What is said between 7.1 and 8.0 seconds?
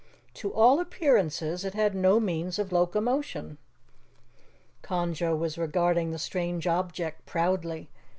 proudly.